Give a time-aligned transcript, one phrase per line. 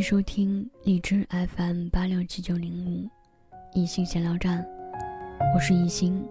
[0.00, 3.06] 迎收听荔枝 FM 八六七九零五，
[3.74, 4.66] 一心闲聊站，
[5.54, 6.26] 我是一心。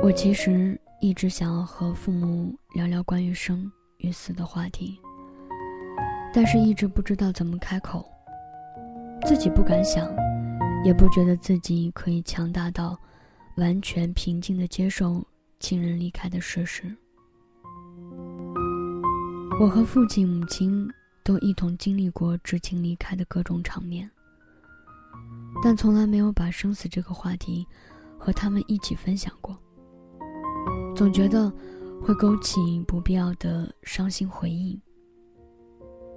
[0.00, 3.68] 我其实一直想要和父母聊聊关于生
[3.98, 4.96] 与死的话题，
[6.32, 8.08] 但是一直不知道怎么开口，
[9.26, 10.08] 自己不敢想，
[10.84, 12.96] 也不觉得自己可以强大到
[13.56, 15.20] 完全平静的接受。
[15.64, 16.94] 亲人离开的事实，
[19.58, 20.86] 我和父亲、母亲
[21.22, 24.10] 都一同经历过至亲离开的各种场面，
[25.62, 27.66] 但从来没有把生死这个话题
[28.18, 29.56] 和他们一起分享过。
[30.94, 31.50] 总觉得
[32.02, 34.78] 会勾起不必要的伤心回忆。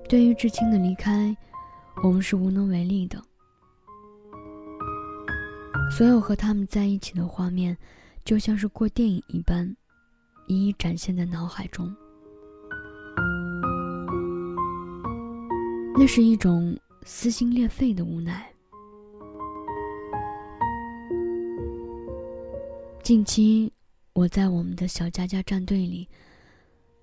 [0.09, 1.34] 对于至亲的离开，
[2.03, 3.23] 我们是无能为力的。
[5.90, 7.78] 所有和他们在一起的画面。
[8.28, 9.73] 就像是过电影一般，
[10.47, 11.95] 一一展现在脑海中。
[15.97, 18.45] 那是一种撕心裂肺的无奈。
[23.02, 23.72] 近期，
[24.11, 26.06] 我在我们的小佳佳战队里，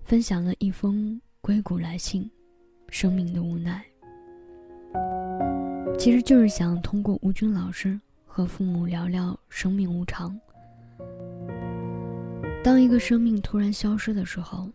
[0.03, 2.29] 分享了一封硅谷来信，
[2.89, 3.83] 生命的无奈。
[5.97, 10.39] 其实就是想通过吴军老师和父母聊聊生命无常。
[12.65, 14.67] 当一个生命突然消失的时候，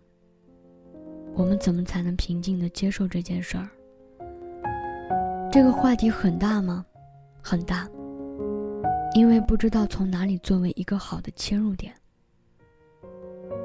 [1.34, 3.69] 我们怎么才能平静的接受这件事儿？
[5.50, 6.86] 这个话题很大吗？
[7.42, 7.88] 很大，
[9.16, 11.92] 因为不知道从哪里作为一个好的切入点。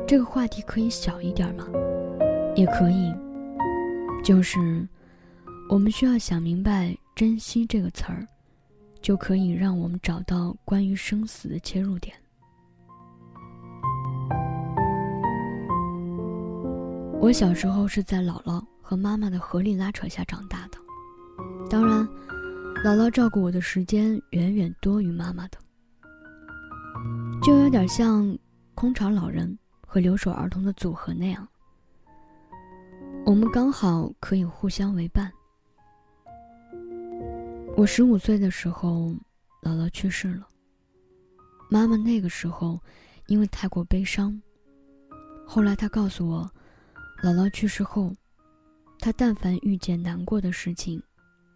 [0.07, 1.67] 这个话题可以小一点吗？
[2.55, 3.13] 也可以，
[4.23, 4.57] 就是
[5.69, 8.27] 我们需要想明白“珍惜”这个词儿，
[9.03, 12.15] 就可以让我们找到关于生死的切入点。
[17.25, 20.77] 我小时候是在姥姥和妈妈的合力拉扯下长大的，
[21.67, 22.07] 当然，
[22.83, 25.57] 姥姥照顾我的时间远远多于妈妈的，
[27.41, 28.37] 就有点像
[28.75, 31.47] 空巢老人和留守儿童的组合那样，
[33.25, 35.31] 我们刚好可以互相为伴。
[37.75, 39.15] 我十五岁的时候，
[39.63, 40.47] 姥姥去世了，
[41.71, 42.79] 妈妈那个时候
[43.25, 44.39] 因为太过悲伤，
[45.43, 46.47] 后来她告诉我。
[47.25, 48.13] 姥姥去世后，
[48.99, 51.01] 她但凡遇见难过的事情，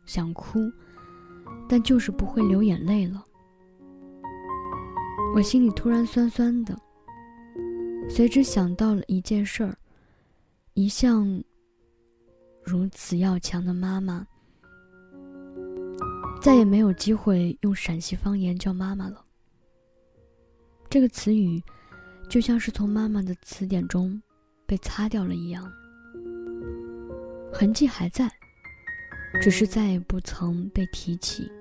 [0.03, 0.59] 想哭，
[1.67, 3.23] 但就是不会流眼泪了。
[5.35, 6.75] 我心里突然酸酸的，
[8.09, 9.77] 随之想到了一件事儿：
[10.73, 11.39] 一向
[12.63, 14.25] 如此要强的妈妈，
[16.41, 19.23] 再也没有机会用陕西方言叫妈妈了。
[20.89, 21.61] 这个词语，
[22.27, 24.19] 就像是从妈妈的词典中。
[24.69, 25.67] 被擦掉了一样，
[27.51, 28.31] 痕迹还在，
[29.41, 31.51] 只是再也不曾被提起。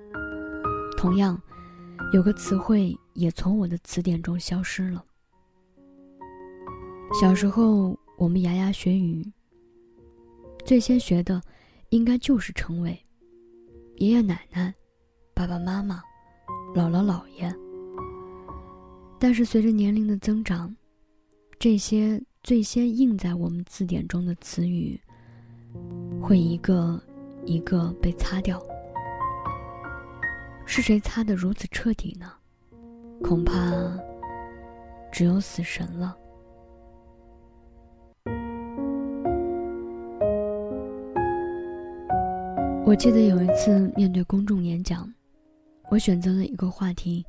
[0.95, 1.41] 同样，
[2.13, 5.03] 有个词汇也从我的词典中消失了。
[7.19, 9.25] 小时候，我们牙牙学语，
[10.63, 11.41] 最先学的
[11.89, 12.91] 应该就是称谓：
[13.95, 14.71] 爷爷奶奶、
[15.33, 15.99] 爸爸妈妈、
[16.75, 17.51] 姥姥姥爷。
[19.17, 20.75] 但是随着年龄的增长，
[21.59, 22.19] 这些。
[22.41, 24.97] 最先印在我们字典中的词语，
[26.21, 26.99] 会一个
[27.45, 28.63] 一个被擦掉。
[30.65, 32.31] 是谁擦得如此彻底呢？
[33.21, 33.53] 恐怕
[35.11, 36.17] 只有死神了。
[42.85, 45.13] 我记得有一次面对公众演讲，
[45.91, 47.25] 我选择了一个话题，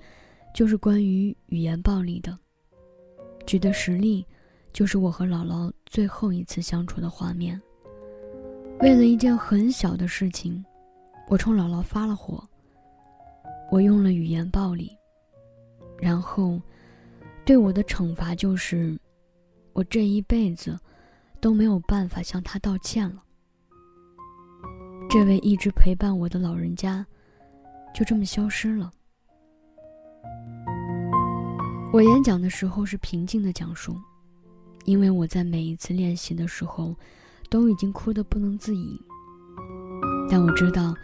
[0.55, 2.39] 就是关于语言暴力的，
[3.47, 4.27] 举的实例。
[4.73, 7.61] 就是我和姥姥最后一次相处的画面。
[8.79, 10.65] 为了一件很小的事情，
[11.27, 12.41] 我冲姥姥发了火。
[13.69, 14.97] 我用了语言暴力，
[16.01, 16.61] 然后，
[17.45, 18.97] 对我的惩罚就是，
[19.73, 20.79] 我这一辈子
[21.41, 23.25] 都没有办法向她道歉了。
[25.09, 27.05] 这位一直陪伴我的老人家，
[27.93, 28.93] 就这么消失了。
[31.93, 33.97] 我演讲的时候是平静的讲述。
[34.87, 36.97] 因为我在每一次练习的时候，
[37.51, 38.99] 都已经哭得不能自已。
[40.31, 40.95] 但我知道，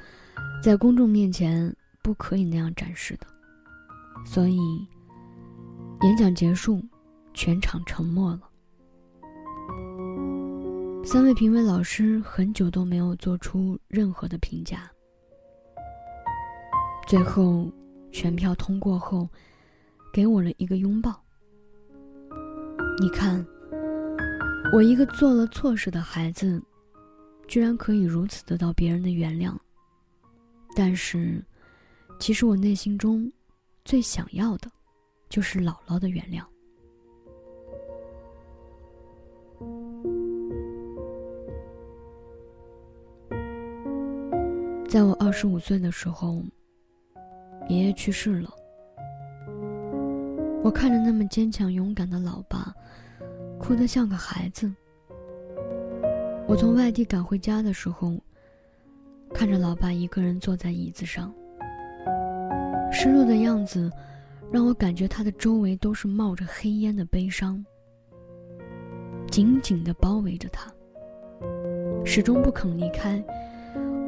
[0.63, 3.27] 在公众面前不可以那样展示的，
[4.25, 4.57] 所以
[6.03, 6.83] 演讲结束，
[7.35, 8.41] 全场沉默了。
[11.05, 14.91] 三位评委老师很久都没有做出任何的评价。
[17.07, 17.71] 最后，
[18.11, 19.29] 全票通过后，
[20.17, 21.15] 给我了一个拥抱。
[22.99, 23.47] 你看，
[24.73, 26.59] 我一个做了错事的孩子，
[27.47, 29.55] 居然可以如此得到别人的原谅。
[30.75, 31.45] 但是，
[32.19, 33.31] 其实我内心中
[33.85, 34.71] 最想要的，
[35.29, 36.43] 就是姥姥的原谅。
[44.89, 46.43] 在我二十五岁的时候，
[47.69, 48.51] 爷爷去世了。
[50.67, 52.75] 我看着那么坚强勇敢的老爸，
[53.57, 54.69] 哭得像个孩子。
[56.49, 58.19] 我从外地赶回家的时候，
[59.33, 61.33] 看着老爸一个人坐在椅子上，
[62.91, 63.89] 失落的样子，
[64.51, 67.65] 让我感觉他的周围都是冒着黑烟的悲伤，
[69.31, 70.69] 紧紧地包围着他，
[72.05, 73.25] 始终不肯离开。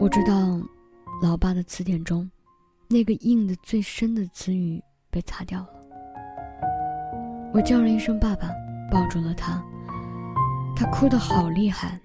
[0.00, 0.60] 我知道，
[1.22, 2.28] 老爸的词典中，
[2.88, 5.77] 那个印的最深的词语被擦掉了。
[7.52, 8.50] 我叫了一声“爸爸”，
[8.92, 9.62] 抱住了他。
[10.76, 12.00] 他哭得好厉害。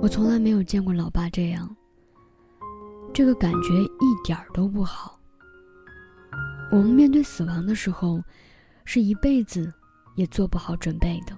[0.00, 1.68] 我从来没有见过老爸这样。
[3.12, 5.18] 这个感觉一点儿都不好。
[6.70, 8.20] 我们面对死亡的时候，
[8.84, 9.72] 是一辈子
[10.14, 11.36] 也做不好准备的，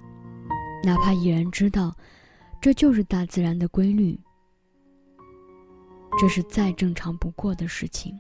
[0.85, 1.95] 哪怕已然知道，
[2.61, 4.19] 这就是大自然的规律，
[6.19, 8.19] 这是再正常不过的事情。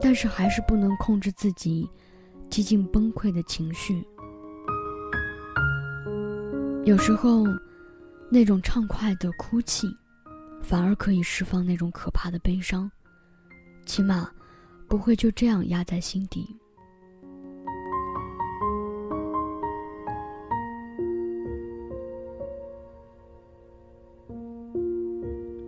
[0.00, 1.88] 但是还是不能控制自己。
[2.52, 4.06] 几近崩溃的情绪，
[6.84, 7.44] 有时候，
[8.30, 9.88] 那种畅快的哭泣，
[10.62, 12.90] 反而可以释放那种可怕的悲伤，
[13.86, 14.30] 起码，
[14.86, 16.46] 不会就这样压在心底。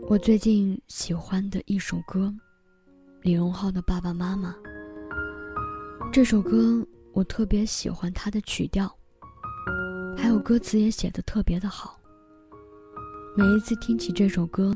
[0.06, 2.30] 我最近喜欢的一首歌，
[3.22, 4.54] 李荣浩的《爸爸妈妈》。
[6.14, 8.88] 这首歌我特别喜欢它的曲调，
[10.16, 11.98] 还有歌词也写的特别的好。
[13.36, 14.72] 每一次听起这首歌，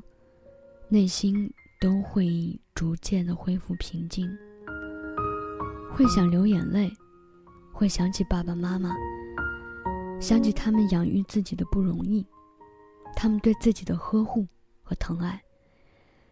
[0.88, 1.48] 内心
[1.80, 4.28] 都会逐渐的恢复平静，
[5.92, 6.92] 会想流眼泪，
[7.72, 8.92] 会想起爸爸妈妈，
[10.20, 12.26] 想起他们养育自己的不容易，
[13.14, 14.44] 他们对自己的呵护
[14.82, 15.40] 和疼爱，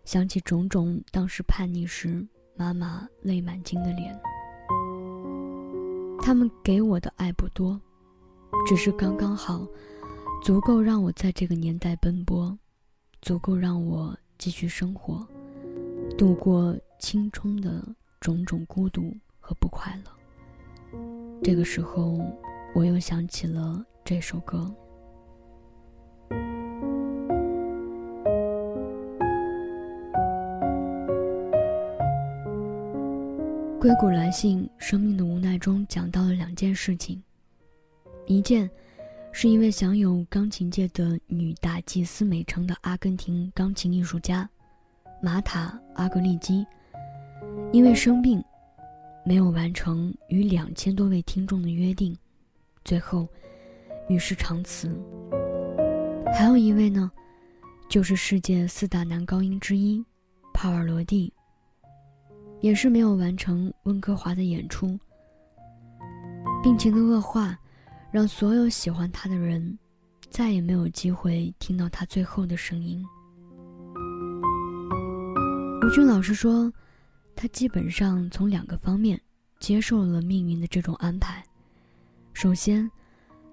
[0.05, 2.26] 想起种种当时叛逆时
[2.56, 4.20] 妈妈泪满襟的脸。
[6.26, 7.81] 他们给我的爱不多，
[8.67, 9.64] 只是刚刚好，
[10.43, 12.58] 足够让我在这个年代奔波，
[13.23, 15.25] 足够让我继续生活，
[16.19, 17.81] 度过青春的
[18.19, 20.99] 种种孤独和不快乐。
[21.44, 22.19] 这个时候，
[22.75, 24.69] 我又想起了这首歌。
[33.87, 37.23] 《硅谷来信》生命的无奈中讲到了两件事情，
[38.27, 38.69] 一件
[39.31, 44.50] 是一位享有钢琴界的女大祭司美称的阿根廷钢琴艺术家
[45.23, 46.67] 玛塔·阿格利基，
[47.73, 48.43] 因为生病
[49.25, 52.12] 没有完成与两千多位听众的约定，
[52.85, 53.25] 最后
[54.08, 55.01] 与世长辞。
[56.34, 57.08] 还有一位呢，
[57.89, 60.05] 就是世界四大男高音之一
[60.53, 61.32] 帕瓦罗蒂。
[62.60, 64.98] 也是没有完成温哥华的演出。
[66.63, 67.56] 病情的恶化，
[68.10, 69.79] 让所有喜欢他的人，
[70.31, 73.05] 再也没有机会听到他最后的声音。
[75.82, 76.72] 吴军老师说，
[77.36, 79.20] 他基本上从两个方面
[79.60, 81.44] 接受了命运的这种安排：
[82.32, 82.91] 首先，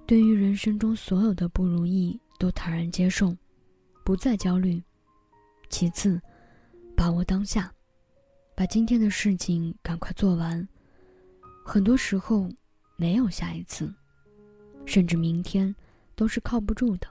[0.07, 3.35] 对于人生中所有的不如意都坦然接受，
[4.03, 4.81] 不再焦虑；
[5.69, 6.19] 其次，
[6.95, 7.71] 把握当下。
[8.55, 10.67] 把今天的事情赶快做完。
[11.65, 12.47] 很多时候，
[12.95, 13.91] 没有下一次，
[14.85, 15.73] 甚至明天，
[16.15, 17.07] 都是靠不住的。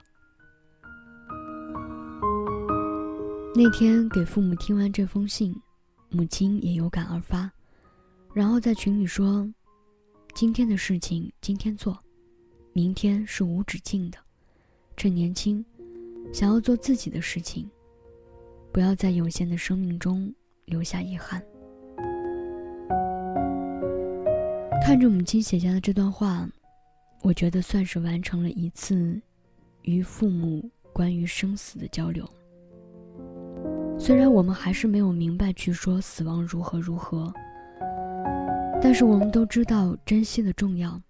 [3.55, 5.53] 那天给父母听完这封信，
[6.09, 7.51] 母亲也有感而发，
[8.33, 9.47] 然后在群里说
[10.33, 11.99] ：“今天的事情今天做，
[12.71, 14.17] 明天是无止境的。
[14.95, 15.63] 趁年轻，
[16.31, 17.69] 想要做自己的事情，
[18.71, 20.33] 不要在有限的生命中。”
[20.65, 21.41] 留下遗憾。
[24.81, 26.47] 看着母亲写下的这段话，
[27.21, 29.19] 我觉得算是完成了一次
[29.83, 32.27] 与父母关于生死的交流。
[33.97, 37.31] 虽然我们还是没有明白去说死亡如何如何，
[38.81, 41.01] 但是我们都知道珍惜的重要，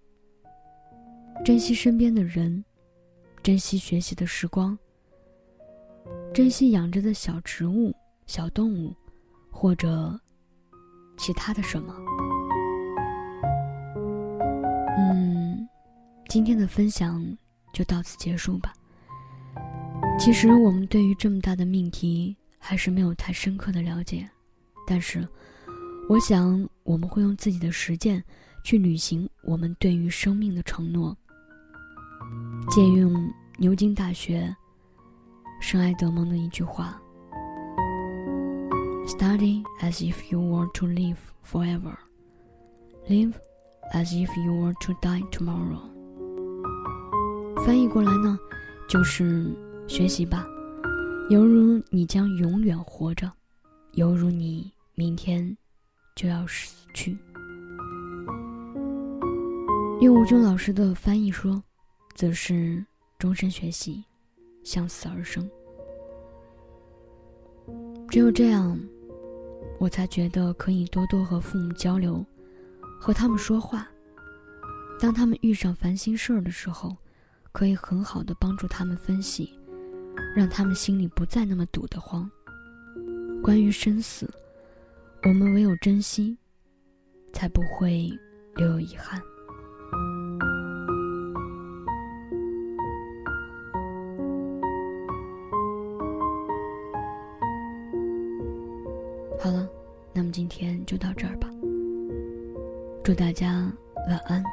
[1.44, 2.64] 珍惜身边的人，
[3.42, 4.78] 珍惜学习的时光，
[6.32, 7.92] 珍惜养着的小植物、
[8.28, 8.94] 小动物。
[9.54, 10.20] 或者，
[11.16, 11.96] 其他的什么？
[14.98, 15.70] 嗯，
[16.28, 17.24] 今天的分享
[17.72, 18.74] 就到此结束吧。
[20.20, 24.30] 其实我们对于这么大的命题还是没有太深刻的了解，
[24.86, 25.26] 但是，
[26.10, 28.22] 我想我们会用自己的实践
[28.64, 31.16] 去履行我们对于生命的承诺。
[32.70, 34.54] 借用牛津大学
[35.62, 37.00] 圣埃德蒙的一句话
[39.06, 41.96] ：“Study as if you were to live forever,
[43.08, 43.34] live
[43.94, 45.82] as if you were to die tomorrow。”
[47.66, 48.38] 翻译过来呢，
[48.88, 49.56] 就是
[49.88, 50.46] 学习吧，
[51.30, 53.32] 犹如你将永远活着，
[53.94, 55.58] 犹如你明天
[56.16, 57.18] 就要死去。
[60.02, 61.64] 用吴军老师的翻译说。
[62.16, 62.86] 则是
[63.18, 64.04] 终身学习，
[64.64, 65.50] 向死而生。
[68.14, 68.80] 只有这样，
[69.80, 72.24] 我才觉得可以多多和父母交流，
[73.02, 73.88] 和他们说话。
[75.00, 76.96] 当他们遇上烦心事儿的时候，
[77.52, 79.58] 可以很好的帮助他们分析，
[80.36, 82.30] 让他们心里不再那么堵得慌。
[83.42, 84.32] 关于生死，
[85.24, 86.38] 我们唯有珍惜，
[87.34, 88.12] 才不会
[88.58, 89.20] 留有遗憾。
[100.34, 101.48] 今天就到这儿吧。
[103.04, 103.72] 祝大家
[104.10, 104.44] 晚安。